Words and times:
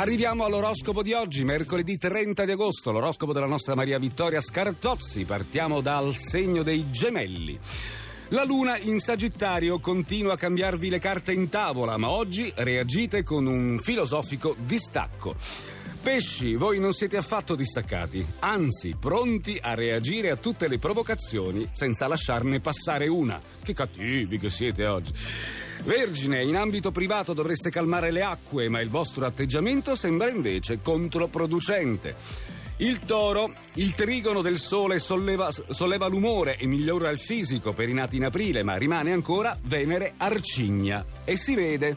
Arriviamo 0.00 0.44
all'oroscopo 0.44 1.02
di 1.02 1.12
oggi, 1.12 1.42
mercoledì 1.42 1.98
30 1.98 2.44
di 2.44 2.52
agosto, 2.52 2.92
l'oroscopo 2.92 3.32
della 3.32 3.46
nostra 3.46 3.74
Maria 3.74 3.98
Vittoria 3.98 4.40
Scartozzi. 4.40 5.24
Partiamo 5.24 5.80
dal 5.80 6.14
segno 6.14 6.62
dei 6.62 6.88
gemelli. 6.88 7.58
La 8.32 8.44
luna 8.44 8.76
in 8.76 8.98
Sagittario 8.98 9.78
continua 9.78 10.34
a 10.34 10.36
cambiarvi 10.36 10.90
le 10.90 10.98
carte 10.98 11.32
in 11.32 11.48
tavola, 11.48 11.96
ma 11.96 12.10
oggi 12.10 12.52
reagite 12.56 13.22
con 13.22 13.46
un 13.46 13.78
filosofico 13.78 14.54
distacco. 14.66 15.34
Pesci, 16.02 16.54
voi 16.54 16.78
non 16.78 16.92
siete 16.92 17.16
affatto 17.16 17.54
distaccati, 17.54 18.26
anzi 18.40 18.94
pronti 19.00 19.58
a 19.58 19.72
reagire 19.72 20.28
a 20.28 20.36
tutte 20.36 20.68
le 20.68 20.78
provocazioni 20.78 21.70
senza 21.72 22.06
lasciarne 22.06 22.60
passare 22.60 23.08
una. 23.08 23.40
Che 23.64 23.72
cattivi 23.72 24.38
che 24.38 24.50
siete 24.50 24.84
oggi. 24.84 25.12
Vergine, 25.84 26.42
in 26.42 26.56
ambito 26.56 26.90
privato 26.90 27.32
dovreste 27.32 27.70
calmare 27.70 28.10
le 28.10 28.22
acque, 28.22 28.68
ma 28.68 28.80
il 28.82 28.90
vostro 28.90 29.24
atteggiamento 29.24 29.96
sembra 29.96 30.28
invece 30.28 30.82
controproducente. 30.82 32.57
Il 32.80 33.00
toro, 33.00 33.52
il 33.74 33.92
trigono 33.94 34.40
del 34.40 34.60
sole 34.60 35.00
solleva, 35.00 35.50
solleva, 35.70 36.06
l'umore 36.06 36.56
e 36.56 36.66
migliora 36.66 37.10
il 37.10 37.18
fisico 37.18 37.72
per 37.72 37.88
i 37.88 37.92
nati 37.92 38.16
in 38.16 38.24
aprile, 38.24 38.62
ma 38.62 38.76
rimane 38.76 39.12
ancora 39.12 39.58
Venere 39.64 40.14
arcigna. 40.16 41.04
E 41.24 41.36
si 41.36 41.56
vede. 41.56 41.96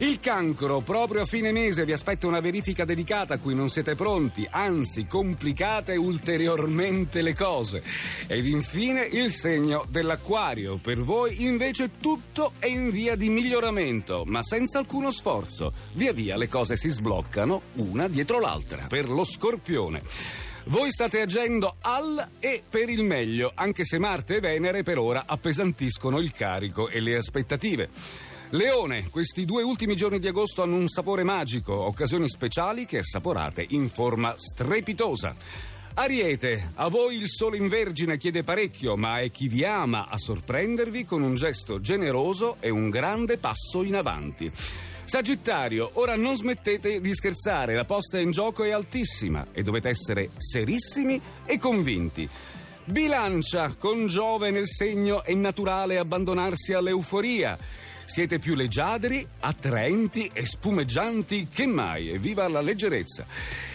Il 0.00 0.20
cancro, 0.20 0.78
proprio 0.80 1.22
a 1.22 1.26
fine 1.26 1.50
mese 1.50 1.84
vi 1.84 1.92
aspetta 1.92 2.28
una 2.28 2.38
verifica 2.38 2.84
delicata 2.84 3.34
a 3.34 3.38
cui 3.38 3.56
non 3.56 3.68
siete 3.68 3.96
pronti, 3.96 4.46
anzi 4.48 5.08
complicate 5.08 5.96
ulteriormente 5.96 7.20
le 7.20 7.34
cose. 7.34 7.82
Ed 8.28 8.46
infine 8.46 9.00
il 9.00 9.32
segno 9.32 9.84
dell'acquario, 9.88 10.76
per 10.76 11.00
voi 11.00 11.42
invece 11.42 11.90
tutto 12.00 12.52
è 12.60 12.66
in 12.66 12.90
via 12.90 13.16
di 13.16 13.28
miglioramento, 13.28 14.22
ma 14.24 14.40
senza 14.44 14.78
alcuno 14.78 15.10
sforzo. 15.10 15.72
Via 15.94 16.12
via 16.12 16.36
le 16.36 16.48
cose 16.48 16.76
si 16.76 16.90
sbloccano 16.90 17.60
una 17.74 18.06
dietro 18.06 18.38
l'altra. 18.38 18.86
Per 18.86 19.08
lo 19.08 19.24
scorpione. 19.24 20.46
Voi 20.68 20.90
state 20.90 21.22
agendo 21.22 21.76
al 21.80 22.28
e 22.40 22.62
per 22.68 22.90
il 22.90 23.02
meglio, 23.02 23.52
anche 23.54 23.86
se 23.86 23.98
Marte 23.98 24.36
e 24.36 24.40
Venere 24.40 24.82
per 24.82 24.98
ora 24.98 25.22
appesantiscono 25.24 26.18
il 26.18 26.30
carico 26.32 26.88
e 26.88 27.00
le 27.00 27.16
aspettative. 27.16 27.88
Leone, 28.50 29.08
questi 29.08 29.46
due 29.46 29.62
ultimi 29.62 29.96
giorni 29.96 30.18
di 30.18 30.28
agosto 30.28 30.60
hanno 30.60 30.76
un 30.76 30.88
sapore 30.88 31.22
magico, 31.22 31.72
occasioni 31.72 32.28
speciali 32.28 32.84
che 32.84 32.98
assaporate 32.98 33.64
in 33.70 33.88
forma 33.88 34.34
strepitosa. 34.36 35.34
Ariete, 35.94 36.72
a 36.74 36.88
voi 36.88 37.16
il 37.16 37.30
sole 37.30 37.56
in 37.56 37.68
vergine 37.68 38.18
chiede 38.18 38.44
parecchio, 38.44 38.94
ma 38.94 39.20
è 39.20 39.30
chi 39.30 39.48
vi 39.48 39.64
ama 39.64 40.08
a 40.10 40.18
sorprendervi 40.18 41.06
con 41.06 41.22
un 41.22 41.34
gesto 41.34 41.80
generoso 41.80 42.58
e 42.60 42.68
un 42.68 42.90
grande 42.90 43.38
passo 43.38 43.82
in 43.82 43.96
avanti. 43.96 44.52
Sagittario, 45.08 45.92
ora 45.94 46.16
non 46.16 46.36
smettete 46.36 47.00
di 47.00 47.14
scherzare, 47.14 47.74
la 47.74 47.86
posta 47.86 48.18
in 48.18 48.30
gioco 48.30 48.62
è 48.62 48.72
altissima 48.72 49.46
e 49.52 49.62
dovete 49.62 49.88
essere 49.88 50.28
serissimi 50.36 51.18
e 51.46 51.56
convinti. 51.58 52.28
Bilancia, 52.84 53.74
con 53.78 54.06
Giove 54.06 54.50
nel 54.50 54.68
segno 54.68 55.24
è 55.24 55.32
naturale 55.32 55.96
abbandonarsi 55.96 56.74
all'euforia. 56.74 57.56
Siete 58.08 58.38
più 58.38 58.54
leggiadri, 58.54 59.24
attraenti 59.40 60.30
e 60.32 60.46
spumeggianti 60.46 61.48
che 61.52 61.66
mai 61.66 62.10
e 62.10 62.18
viva 62.18 62.48
la 62.48 62.62
leggerezza. 62.62 63.26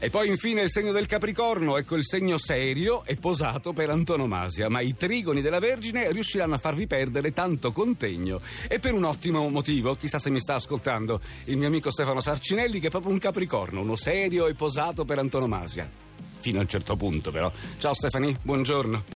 E 0.00 0.10
poi 0.10 0.26
infine 0.26 0.62
il 0.62 0.70
segno 0.70 0.90
del 0.90 1.06
Capricorno, 1.06 1.76
ecco 1.76 1.94
il 1.94 2.04
segno 2.04 2.36
serio 2.36 3.04
e 3.04 3.14
posato 3.14 3.72
per 3.72 3.88
antonomasia, 3.88 4.68
ma 4.68 4.80
i 4.80 4.96
trigoni 4.96 5.42
della 5.42 5.60
Vergine 5.60 6.10
riusciranno 6.10 6.56
a 6.56 6.58
farvi 6.58 6.88
perdere 6.88 7.30
tanto 7.30 7.70
contegno 7.70 8.40
e 8.66 8.80
per 8.80 8.94
un 8.94 9.04
ottimo 9.04 9.48
motivo, 9.48 9.94
chissà 9.94 10.18
se 10.18 10.30
mi 10.30 10.40
sta 10.40 10.56
ascoltando 10.56 11.20
il 11.44 11.56
mio 11.56 11.68
amico 11.68 11.92
Stefano 11.92 12.20
Sarcinelli 12.20 12.80
che 12.80 12.88
è 12.88 12.90
proprio 12.90 13.12
un 13.12 13.18
Capricorno, 13.18 13.80
uno 13.80 13.94
serio 13.94 14.48
e 14.48 14.54
posato 14.54 15.04
per 15.04 15.20
antonomasia. 15.20 15.88
Fino 16.40 16.58
a 16.58 16.62
un 16.62 16.68
certo 16.68 16.96
punto 16.96 17.30
però. 17.30 17.50
Ciao 17.78 17.94
Stefani, 17.94 18.36
buongiorno. 18.42 19.04